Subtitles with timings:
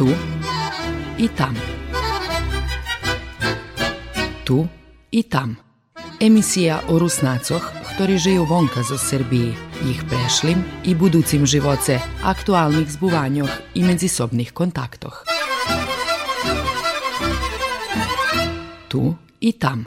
[0.00, 0.08] Tu
[1.18, 1.52] i tam.
[4.44, 4.66] Tu
[5.10, 5.56] i tam.
[6.20, 9.52] Emisija o Rusnacoch, ktorí žijú vonka zo Srbiji,
[9.84, 15.20] ich prešlim i buducim živoce, aktualnih zbuvanjoh i međusobnih kontaktoh.
[18.88, 19.04] Tu
[19.40, 19.84] i tam.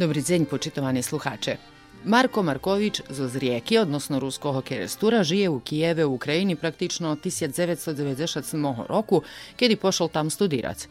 [0.00, 1.58] Dobri день, почитувани слухаче.
[2.04, 8.86] Марко Маркович з Rijeki, odnosno ruskого Kerestura, žije u Kijeve u Ukrajini praktično od 1997
[8.88, 9.22] roku,
[9.56, 10.88] kedy pošol tam studirac.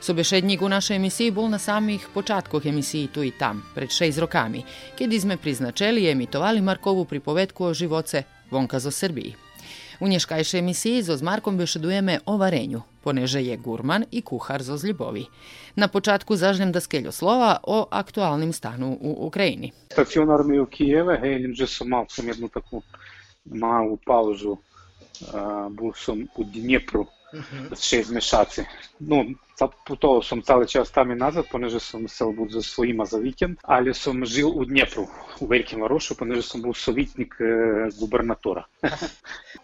[0.00, 4.62] Sobešednik u našej emisiji bol na samih počatkoh emisiji tu i tam, pred šest rokami,
[4.98, 9.34] kedy sme priznačeli i emitovali Markovu pripovetku o živoce vonka zo Srbiji.
[10.00, 14.77] U nješkajšej emisiji zo s Markom bešedujeme o varenju, poneže je gurman i kuhar zo
[14.77, 15.25] Zljubovi.
[15.75, 19.71] Na počatku zažnem da skeljo slova o aktualnim stanu u Ukrajini.
[19.91, 22.83] Стаціонарний у Києві, гей, вже сам мав сам одну таку
[23.45, 24.57] малу паузу,
[25.33, 27.07] а, був сам у Дніпру,
[27.73, 28.67] ще змішати.
[28.99, 29.35] Ну,
[32.35, 35.07] Bud za svojima za vikend, ali sam žil u Dnjepru,
[35.39, 37.45] u Velikim Varošu, poneže sam bol sovitnik e,
[37.99, 38.65] gubernatora.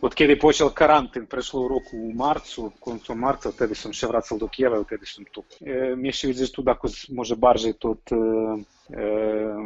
[0.01, 4.07] Od kada je počel karantin, prešlo u roku u marcu, koncom marca, tedi sam še
[4.07, 5.43] vracal do Kijeva i tedi sam tu.
[5.59, 8.15] E, mi še vidiš tu dako može barže tot e,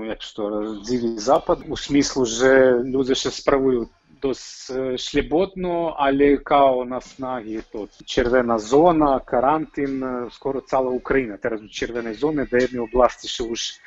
[0.07, 0.49] jak što,
[0.83, 2.51] dzivi zapad, u smislu, že
[2.93, 3.87] ljudi še spravuju
[4.25, 11.37] дос шліботно, але као на снагі тут червена зона, карантин, скоро ціла Україна.
[11.37, 13.79] Teraz у червоної зони, де oblasti ще уж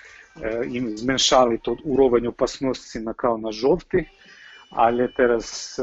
[0.69, 4.06] їм зменшали тут уровень опасності на као на жовтий,
[4.71, 5.81] але зараз,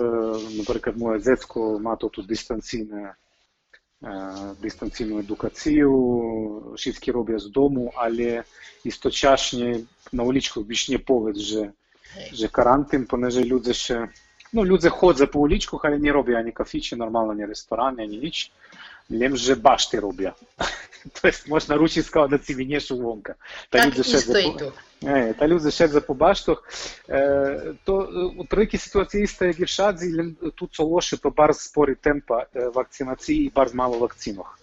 [0.58, 3.16] наприклад, моє зецько має тут дистанційне
[4.62, 5.92] дистанційну едукацію,
[6.76, 8.44] всі роблять з дому, але
[8.84, 11.72] істочашні на улічку більш не повед, że,
[12.34, 14.08] że karantyn, ponieważ ludzie się
[14.54, 18.52] Ну, люди ходять по уличку, але не роблять ані кафічі, нормально, ні ресторани, ані ніч.
[19.10, 20.34] Лем же башти роблять.
[21.22, 23.36] Тобто можна ручі сказати, ці мені шувонка.
[23.70, 24.40] Та люди ще за
[25.04, 26.64] е, та люди ще за по баштах.
[27.10, 27.98] Е, то
[28.38, 30.24] у трики ситуації стає гіршадзі,
[30.56, 34.60] тут солоші то бар спорі темпа вакцинації і бар мало вакцинах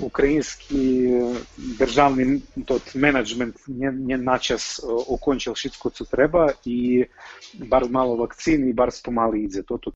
[0.00, 1.22] український
[1.58, 7.06] державний тот менеджмент не, не начас окончив wszystko, co треба, і
[7.54, 9.62] bardzo mało wakcyn i bardzo pomalo idzie.
[9.62, 9.92] To, to...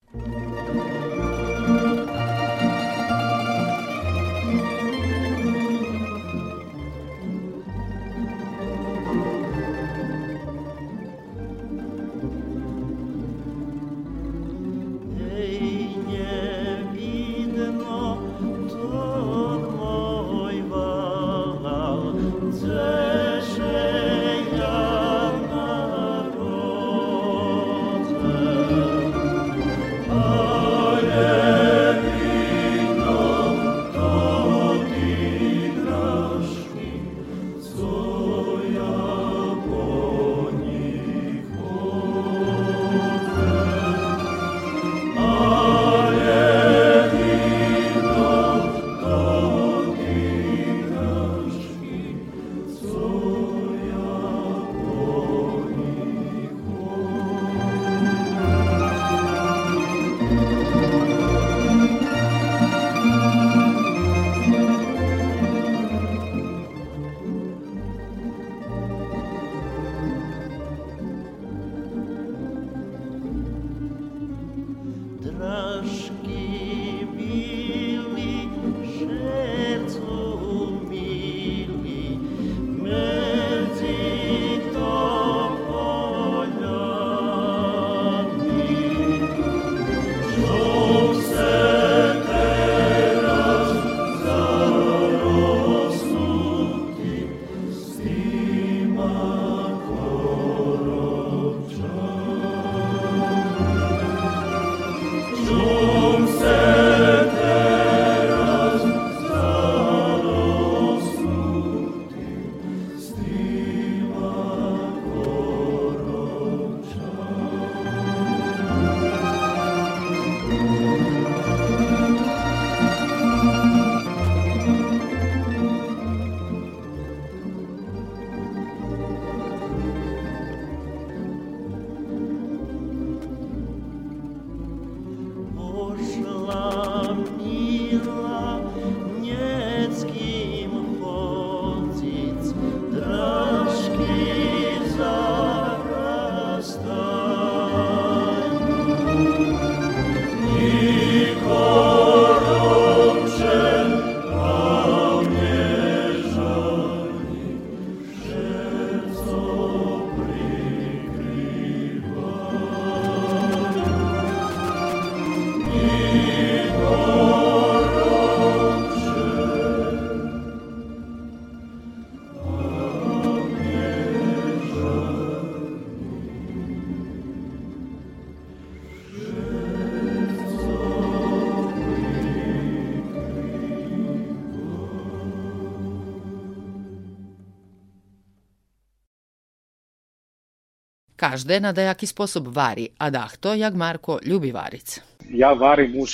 [191.28, 195.02] Každe na dajaki sposob vari, a da, dahto, jak Marko, ljubi varic.
[195.30, 196.12] Ja varim už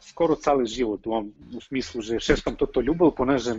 [0.00, 1.06] skoro цілий život,
[1.54, 3.54] u smislu, že še sam to to ljubил, poneže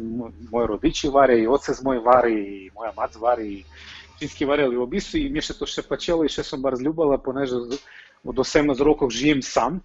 [0.52, 2.36] moji rodiči vare, i otac moj vari,
[2.66, 3.66] i moja mat vari, i
[4.16, 7.56] всички варили обису и ми ще то ще почело и ще съм бар злюбала, понеже
[8.26, 9.82] od 18 років живем сам.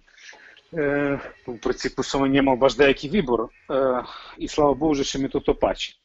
[0.73, 4.03] Е, в принципі, саме не мав баш деякий вибор, е,
[4.37, 5.95] і слава Богу, що ми тут опачі.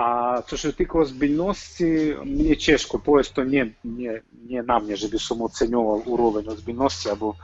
[0.00, 1.84] A co się tyka ozbiljnosti,
[2.24, 7.34] mnie ciężko powiedzieć, to nie, nie, nie na mnie, żeby som oceniował уровень ozbiljności albo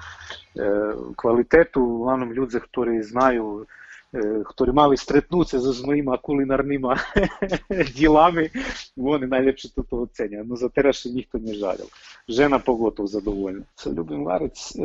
[0.56, 1.81] e, kvalitetu.
[1.85, 3.69] Uglavnom люди, які знають,
[4.14, 6.97] e, які мали стретнутися з моїми кулінарними
[7.97, 8.50] ділами,
[8.97, 10.49] вони найліпше тут оцінюють.
[10.49, 11.87] Ну за те, що ніхто не жалів.
[12.29, 13.62] Жена поготов задовольна.
[13.75, 14.73] Це любим варить.
[14.79, 14.82] Е,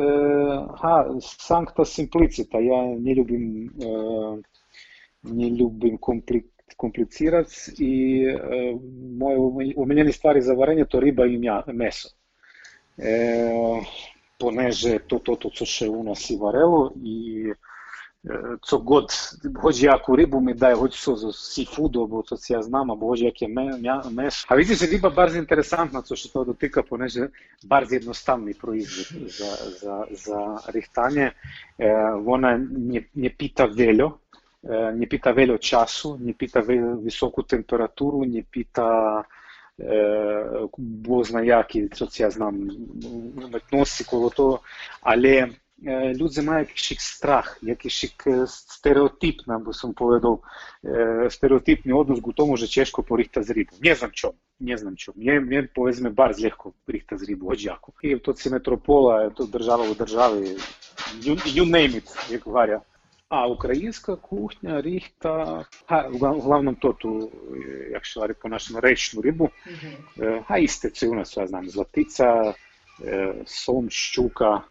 [0.80, 2.60] га, санкта симплицита.
[2.60, 4.42] Я не любим, е,
[5.22, 8.38] не любим комплік komplicirac i e,
[9.18, 11.38] moje omiljene stvari za varenje to riba i
[11.72, 12.08] meso.
[12.98, 13.50] E,
[14.38, 17.18] poneže to, to, to, co še u nas i varelo i
[17.52, 19.14] e, co god,
[19.60, 23.24] hoće jaku ribu mi daje, hoće so za seafood, bo to ja znam, a hoće
[23.24, 23.66] jakie me,
[24.10, 24.46] meso.
[24.48, 27.28] A vidite, riba bardzo interesantna, co się to dotyka, poneže
[27.64, 31.30] bardzo jednostavni proizvod za, za, za rihtanje.
[31.78, 31.94] E,
[32.26, 34.18] ona nie, nie pita veljo,
[34.94, 39.24] не пита вело часу, не пита високу температуру, не пита
[40.78, 42.70] Бог знає які, це я знам,
[43.52, 44.60] метноси коло того,
[45.00, 45.48] але
[46.14, 48.14] люди мають якийсь страх, якийсь
[48.46, 50.40] стереотип, нам би сам поведав,
[51.30, 53.72] стереотипний odnos к тому, že češko porihta z ribu.
[53.80, 55.14] Ne znam čom, ne znam čom.
[55.16, 57.92] Mje, mje povedzme bar zlehko porihta z ribu, hoć jako.
[58.02, 60.56] I to si metropola, to država u državi,
[61.20, 62.80] you, you name it, як говоря.
[63.34, 67.32] А українська кухня, ріхта, а, главном тоту,
[67.90, 69.50] якщо говорити по нашому речну рибу,
[70.18, 70.42] uh-huh.
[70.48, 72.54] а істиці у нас, я знаю, златиця,
[73.46, 74.62] сом, щука,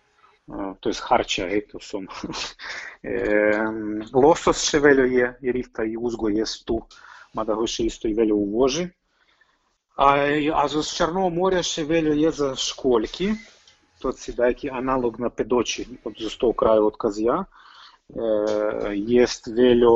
[0.79, 2.07] тобто харча, гей, то сом.
[4.13, 6.83] Лосос ще велю є, і ріхта, і узго є сту,
[7.33, 8.89] мада істо і велю у вожі.
[9.95, 10.17] А,
[10.53, 13.35] а з Чорного моря ще велю є за школьки,
[14.01, 17.45] то це деякий аналог на педочі, от з того краю от Каз'я.
[18.91, 19.51] Jest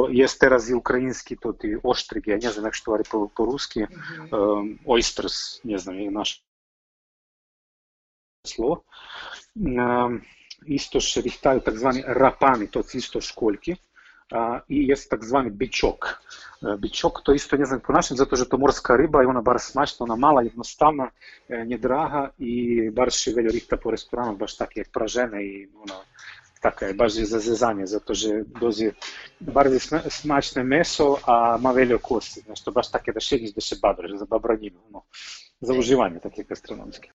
[0.09, 3.81] jest teraz i ukraiński to ty osztryg, ja nie znam jak to po, po ruski,
[3.81, 4.79] mhm.
[4.85, 6.39] oysters, nie znam jak nasze
[8.47, 8.83] слово.
[10.67, 13.77] Isto ще ріхтають так звані рапани, то isto школьки.
[14.67, 16.21] І є так званий бичок.
[16.61, 19.59] Бичок то isto не знаю по нашим, zato že to morska riba i ona bar
[19.59, 21.11] смачна, вона мала, jednostavna,
[21.49, 25.99] недрага і bar ще велю ріхта по ресторанах, baš так як пражена і вона
[27.25, 28.91] za zezanje, zato že dozi
[29.39, 29.79] bardziej
[30.09, 32.41] smačne meso, a ma veljo kosti.
[32.41, 35.03] Znači, to baš tako da šegiš da se babraš, za babraninu, no,
[35.61, 37.11] za uživanje takie gastronomskie.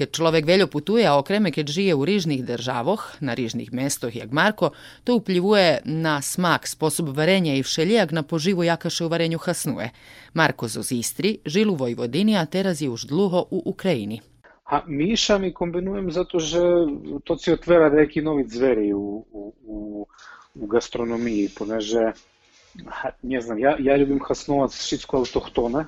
[0.00, 4.30] Kad človek veljo putuje a okreme kad žije u rižnih državoh, na rižnih mestoh jak
[4.32, 4.70] Marko,
[5.04, 9.90] to upljivuje na smak, sposob varenja i všelijak na poživu jakaše u varenju hasnuje.
[10.34, 14.20] Marko z Istri žil u Vojvodini, a teraz je už dluho u Ukrajini.
[14.64, 16.60] A mišam i kombinujem zato že
[17.24, 20.06] to si otvara neki novi zveri u, u, u,
[20.54, 22.12] u gastronomiji, poneže
[23.22, 25.84] ne znam, ja, ja ljubim hasnovac šitsko autohtone,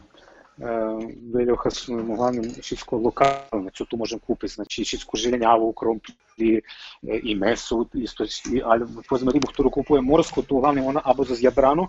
[1.33, 6.63] велю хасуємо главним всичко локалне, що tu можемо купити, значить всичко жиленяву, кромплі
[7.03, 8.07] і месу, і,
[8.53, 11.89] і, але возьме рибу, яку купує морську, то главне вона або з Ядрану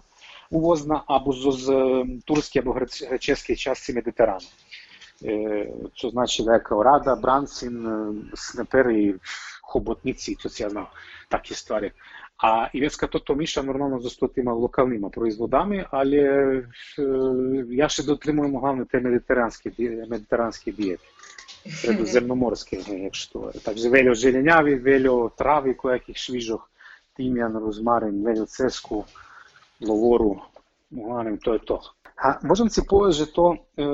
[0.50, 1.68] увозна, або з
[2.25, 2.72] турської або
[3.10, 4.48] гречеської частини Медитерану.
[5.94, 9.15] Що значить Велика Орада, Брансін, Снепери,
[9.62, 10.88] Хоботниці, то це я знав
[11.30, 11.92] такі стvari.
[12.73, 16.63] Već to, to miša normalno zastoti ima lokalnima proizvodami, ali e,
[17.71, 19.71] ja še дотримуємо главне те медитеранські,
[20.09, 21.03] медитеранські дієти.
[21.69, 23.51] Середоземноморські, якщо.
[23.63, 26.59] Takže велjo želenjavi, велjo travi кояких švižoh,
[27.15, 29.05] timjan, rozmarin, велjo cesku,
[29.79, 30.41] lovoru,
[30.91, 31.79] uglavnom to je to.
[32.19, 33.88] A možem si povedati, že to e, e,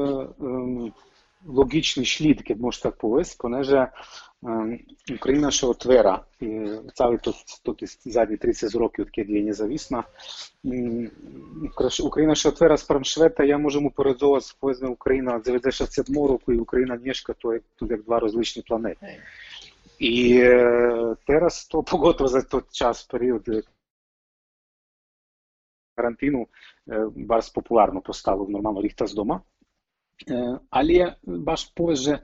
[1.46, 3.94] logični šlid, keď možeš tak povesti, poneže
[5.16, 6.26] Україна ще отвера
[6.94, 10.04] цілий тут, тут задні 30 років, відколи є независна.
[12.04, 17.34] Україна ще отвера спрям Швета, я можемо порозувати повезне Україна 97 року і Україна Нєшка,
[17.34, 19.22] то є тут як два розличні планети.
[20.00, 20.40] І
[21.28, 23.50] зараз то погода за той час, період
[25.96, 26.48] карантину,
[27.16, 29.42] барс популярно поставив нормально ріхта з дома.
[30.70, 32.20] Але баш повеже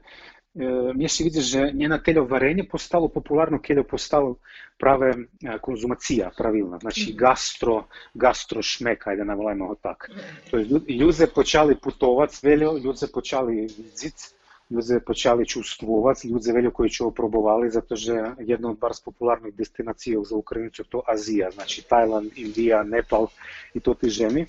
[0.95, 4.35] Mje se vidi, že njena teljo varenje postalo popularno, keljo postalo
[4.77, 5.13] prave
[5.61, 7.83] konzumacija pravilna, znači gastro,
[8.13, 10.11] gastro šmek, ajde navolajmo ho tak.
[10.51, 14.23] To je, ljudi počali putovat veljo, ljudi počali vidjeti,
[14.69, 20.19] ljudi počali čustvovati, ljudi veljo koji će oprobovali, zato že jedna od bar popularnih destinacija
[20.23, 23.27] za Ukrajinicu to Azija, znači Tajland, Indija, Nepal
[23.73, 24.45] i to ti žemi.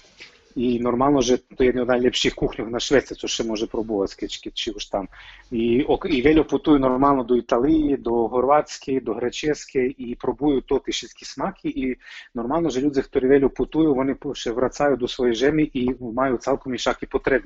[0.57, 4.51] І нормально же то є од найлепших кухнях на Швеција, што ще може пробувати скечки,
[4.55, 5.09] чи уж там.
[5.51, 11.25] І, і велю путую нормально до Італії, до Хорватської, до Гречеської, і пробую то тишицькі
[11.25, 11.97] смаки, і
[12.35, 16.75] нормально же люди, хто велю путую, вони ще врацають до своєї жемі і мають цілком
[16.75, 17.45] ішакі потреби.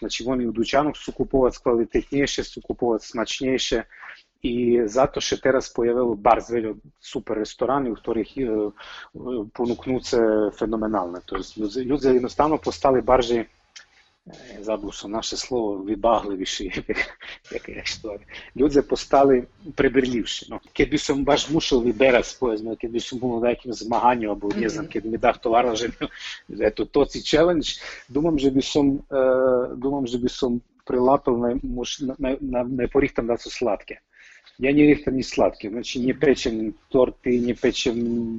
[0.00, 1.12] Значи, вони у дучанок су
[1.62, 3.84] квалітетніше, сукуповати смачніше,
[4.42, 8.32] i zato še teraz pojavilo bar zveljo super restorani, v ktorých
[9.56, 11.20] ponuknuce fenomenalne.
[11.26, 11.56] To jest
[12.04, 13.46] jednostavno postali barži
[14.60, 16.84] забув, що наше слово вибагливіші,
[17.52, 18.18] як, як що.
[18.56, 20.46] Люди постали приберлівші.
[20.50, 24.68] Ну, Кeby som baš musel vyberať, povedzme, keby som bol na nejakým zmaganiu, alebo не
[24.68, 25.94] знам, keby mi dach tovar, že
[26.50, 27.78] eto, to si challenge,
[28.08, 31.50] думам, že by som, uh, думам, že by som прилапив на,
[32.18, 34.00] на, на, на поріхтам да са сладке.
[34.58, 37.98] Я не рихтам не сладкі, значить не печем торти, не печем,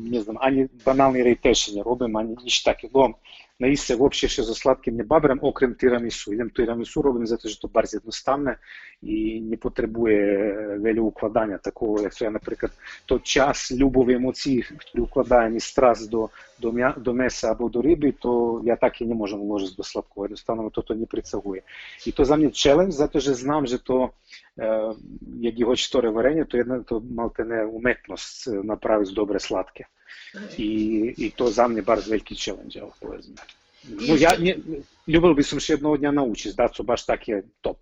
[0.09, 2.89] не знаю, ані банальні рейтеші не робимо, ані ніщо таке.
[2.93, 3.15] Бо
[3.59, 6.33] наїсться взагалі ще за сладким не бабрем, окрім тирамісу.
[6.33, 8.57] Йдемо тирамісу робимо, за те, що то дуже одноставне
[9.01, 12.71] і не потребує велю укладання такого, як я, наприклад,
[13.05, 18.13] то час любові емоцій, які укладаємо і страст до, до, до меса або до риби,
[18.19, 20.27] то я так і не можу вложити до сладкого.
[20.27, 21.61] Jednostavno to to не прицягує.
[22.07, 24.09] І то за мене челендж, за те, що знам, що то
[25.39, 29.85] як його чотири варення, то jedna to maltene umetnost napraviti dobre slatke.
[30.57, 33.35] I, i to za mne bar veliki challenge, evo, povedzme.
[33.87, 34.57] No, ja не,
[35.07, 37.77] любив би сум ще одного дня научити, да, це баш таке топ,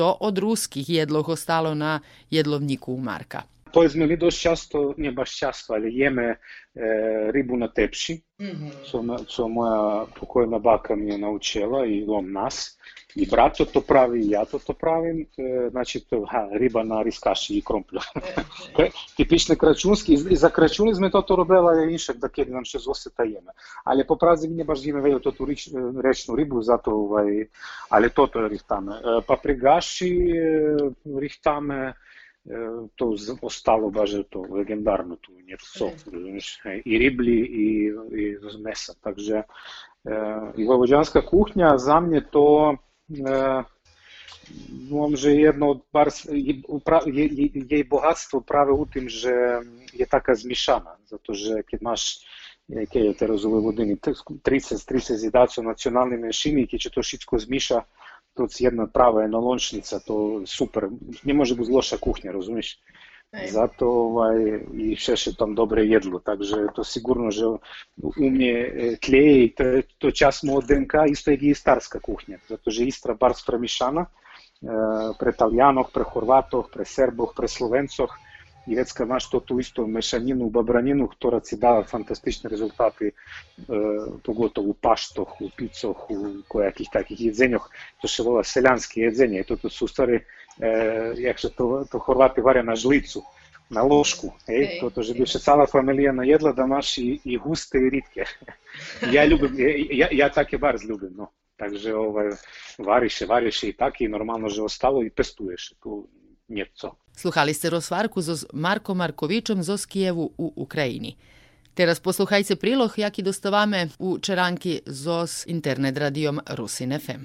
[0.00, 3.42] co od ruskih jedlog ostalo na jedlovniku Marka?
[3.72, 3.94] Dość
[4.98, 5.30] nie baš
[6.76, 7.68] e, rybu na
[8.40, 8.70] mm-hmm.
[8.84, 12.78] co, co moja pokojna baka mi je naučila i on nas.
[13.16, 17.02] I brato to pravi, i ja to to pravim, e, znači to ha, riba на
[17.02, 17.98] рискаші і кромплю.
[19.16, 23.52] Типічний крачунський, і за крачунізм то то робила інших, да кеді нам ще зоси таєме.
[23.84, 25.70] Але по празі мені баж їме вею то ту річ,
[26.02, 27.24] речну рибу, зато,
[27.90, 29.22] але то то ріхтаме.
[29.26, 30.34] Папригаші
[31.04, 31.94] ріхтаме, to
[33.42, 35.90] ostalo baš to legendarno tu njercov,
[36.84, 38.94] i riblji i, i mesa.
[39.00, 39.42] Takže
[40.66, 42.76] vojvođanska kuhnja za mnje to
[44.90, 46.62] Може, jedno od bar, je,
[47.06, 52.26] je, jej bogactwo prawie u tym, że jest taka zmieszana, za to, że kiedy masz
[52.70, 53.40] jakie je teraz
[54.42, 57.82] 30 30 zidacov nacionalne menšine, ki če to všetko zmiša,
[58.40, 60.88] тут jedna prava enolončnica, to super.
[61.24, 62.78] Не може бути loša kuhnja, розумієш?
[63.30, 64.40] Zato ovaj,
[64.74, 69.66] i še tam dobre jedlo, takže to sigurno, že u mnje tleje i to,
[70.02, 74.08] to čas mo DNK isto je i starska kuhnja, zato že Istra bar spremišana,
[75.20, 78.10] pre Talijanoh, pre Horvatoh, pre Serboh, pre Slovencoh,
[78.66, 83.12] i već kad imaš to tu isto mešaninu, babraninu, która ci dava fantastične rezultate, e,
[84.24, 87.70] pogotovo u paštoh, u picoh, u kojakih takih jedzenjoh,
[88.02, 90.20] to se vola seljanske jedzenje, to, to su u stvari,
[90.60, 90.70] e,
[91.16, 93.22] jak se to, to Horvati varja na žlicu,
[93.70, 97.36] na lošku, ej, to, to že bi še cela familija najedla da imaš i, i
[97.38, 98.24] guste i ritke.
[99.14, 99.54] ja ljubim,
[99.94, 101.30] ja, ja take bar zljubim, no.
[101.56, 102.30] Takže ovaj,
[102.78, 105.74] variše, variše i taki, normalno že ostalo i pestuješ.
[105.82, 106.08] Tu
[106.50, 106.98] nieco.
[107.16, 111.16] Sluhali ste rozvarku so Markom Markovičom zo Kijevu u Ukrajini.
[111.74, 117.22] Teraz posluchajcie prilog, jaki dostawamy u Czeranki z internet radiom Rusin FM.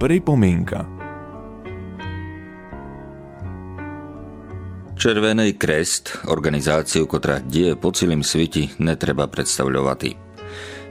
[0.00, 1.02] Pripomienka
[5.02, 10.31] Červený krest, organizáciu, ktorá die po celým sveti, netreba predstavľovať.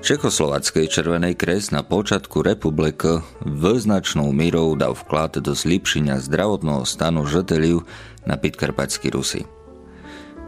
[0.01, 7.85] Čechoslovackej Červenej kres na počiatku republiky význačnou mírou dal vklad do zlepšenia zdravotného stanu žiteľov
[8.25, 9.45] na Pitkarpatský Rusy.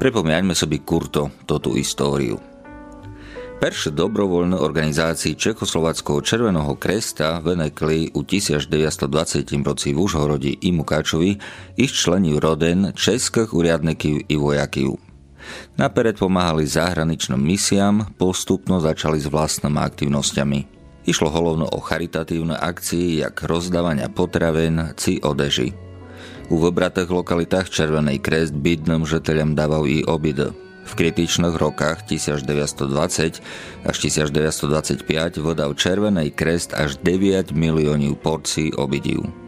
[0.02, 2.42] Pripomeňme sobie kurto toto históriu.
[3.62, 10.74] Perše dobrovoľné organizácii Čechoslovackého Červeného kresta venekli u 1920 roci v Užhorodi i
[11.78, 15.13] ich člení roden českých uriadnikov i vojakov.
[15.76, 20.60] Napered pomáhali zahraničným misiám, postupno začali s vlastnými aktivnosťami.
[21.04, 25.76] Išlo holovno o charitatívne akcie, jak rozdávania potraven či odeži.
[26.48, 30.56] U vybratých lokalitách Červenej kres bydným žeteľom dával i obid.
[30.84, 35.08] V kritičných rokách 1920 až 1925
[35.40, 39.43] vodal Červenej krest až 9 miliónov porcií obidiu.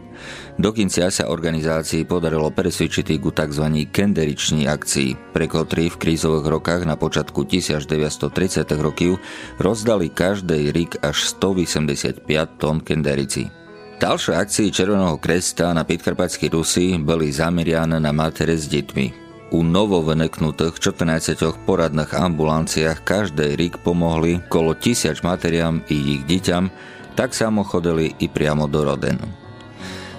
[0.56, 3.92] Dokonca sa organizácii podarilo presvedčiť ku tzv.
[3.92, 9.20] kenderiční akcii, pre ktorý v krízových rokách na počiatku 1930 rokov
[9.60, 12.24] rozdali každý rik až 185
[12.56, 13.52] tón kenderici.
[14.00, 19.28] Ďalšie akcie Červeného kresta na Pitkarpatskej Rusi boli zameriané na matere s deťmi.
[19.52, 26.72] U novoveneknutých 14 poradných ambulanciách každý rik pomohli kolo tisíc materiám i ich deťam,
[27.12, 29.45] tak samo chodili i priamo do roden.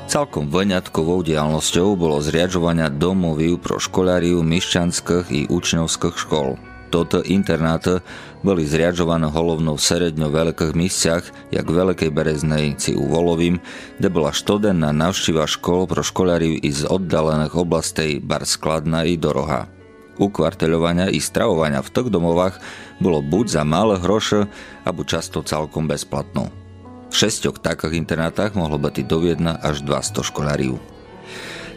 [0.07, 6.55] Celkom voňatkovou diálnosťou bolo zriadžovania domoví pro školáriu mišťanských i učňovských škol.
[6.87, 7.99] Toto internáty
[8.39, 13.59] boli zriadžované holovnou seredňo veľkých místach, jak Veľkej Bereznej či u Volovým,
[13.99, 19.67] kde bola štodenná navštíva škol pro školáriu i z oddalených oblastej bar skladná i doroha.
[20.23, 22.63] Ukvarteľovania i stravovania v tých domovách
[23.03, 24.47] bolo buď za malé hroše,
[24.87, 26.66] alebo často celkom bezplatno.
[27.07, 30.75] V šesťoch takých internátach mohlo byť do Viedna až 200 školáriu.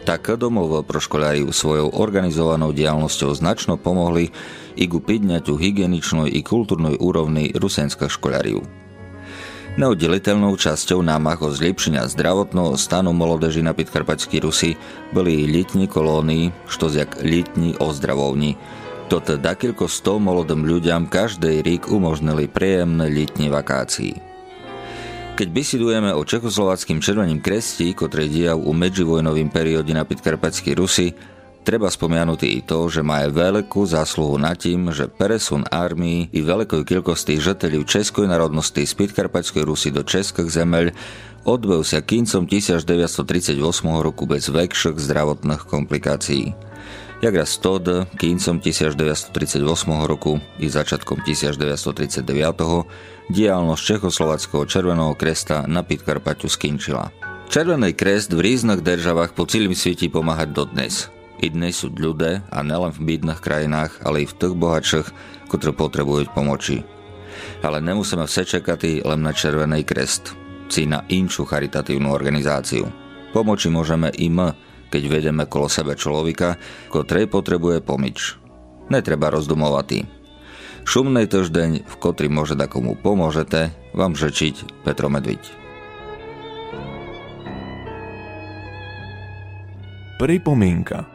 [0.01, 4.33] Tak domov pro školáriu svojou organizovanou diálnosťou značno pomohli
[4.73, 8.65] i ku pidňaťu hygieničnej i kultúrnej úrovni rusenská školáriu.
[9.71, 14.75] Neoddeliteľnou časťou námach o zlepšenia zdravotného stanu molodeži na Pitkarpačský Rusi
[15.15, 18.59] boli letní kolónii, što jak letní ozdravovni.
[19.07, 24.30] Toto dakilko 100 molodým ľuďom každý rík umožnili príjemné letní vakácii.
[25.31, 31.15] Keď besidujeme o Čechoslovackým červeným kresti, ktorý dial u medživojnovým perióde na Pitkarpatskej Rusi,
[31.63, 36.83] treba spomianuť i to, že má veľkú zásluhu na tým, že presun armii i veľkoj
[36.83, 40.91] kilkosti žeteľov českej národnosti z Pitkarpatskej Rusy do českých zemeľ
[41.47, 43.55] odbel sa kincom 1938
[44.03, 46.71] roku bez väčších zdravotných komplikácií.
[47.21, 47.85] Jak raz tod,
[48.17, 49.61] kincom 1938
[50.09, 57.09] roku i začiatkom 1939 diálnosť Čechoslovackého červeného kresta na Pitkarpaťu skončila.
[57.47, 61.07] Červený krest v rýznych državách po celým svete pomáhať dodnes.
[61.39, 65.07] I dnes sú ľudé, a nelen v bídnych krajinách, ale i v tých bohatších,
[65.47, 66.83] ktorí potrebujú pomoci.
[67.65, 70.35] Ale nemusíme vse čakať len na Červený krest,
[70.69, 72.85] či na inčú charitatívnu organizáciu.
[73.31, 74.53] Pomoči môžeme i my,
[74.91, 76.59] keď vedeme kolo sebe človeka,
[76.91, 78.37] ktorý potrebuje pomič.
[78.91, 80.20] Netreba rozdumovať.
[80.83, 85.51] Шумний тиждень, в котрій може декому поможете, вам жечить Петро Медвідь.
[90.21, 91.10] Pripomienka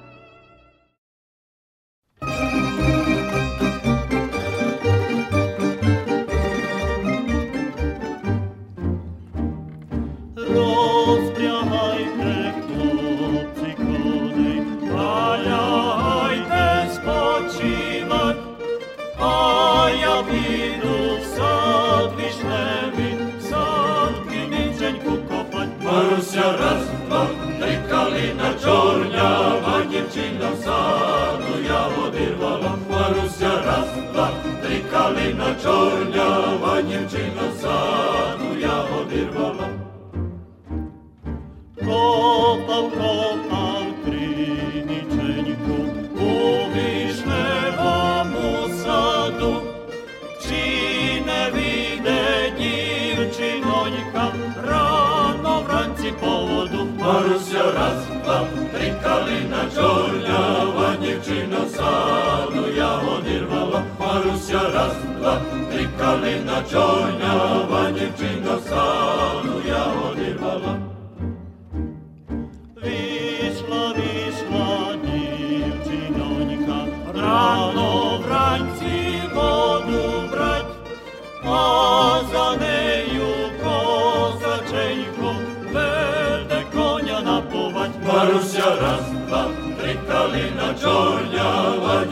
[58.36, 63.82] два, три калина чорнява, дівчина саду ягоди рвала.
[64.00, 65.40] Маруся раз, два,
[65.72, 70.85] три калина чорнява, дівчина саду я одірвала.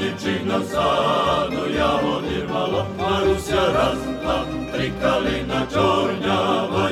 [0.04, 6.83] Дівчина саду я одірвала, Маруся раз, два, три калина чорнява,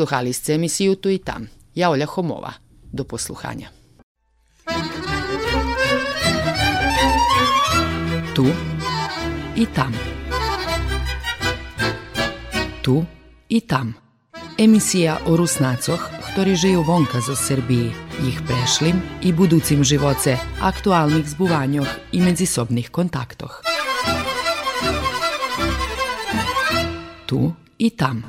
[0.00, 1.48] Sluhali ste emisiju Tu i tam.
[1.74, 2.52] Ja Olja Homova.
[2.92, 3.68] Do posluhanja.
[8.34, 8.46] Tu
[9.56, 9.92] i tam.
[12.82, 13.04] Tu
[13.48, 13.94] i tam.
[14.58, 16.00] Emisija o Rusnacoh,
[16.32, 17.92] ktori žijú vonka zo Srbiji,
[18.24, 23.60] ich prešlim i buducim živoce, aktualnih zbuvanjoh i medzisobnih kontaktoh.
[27.26, 28.24] Tu i tam.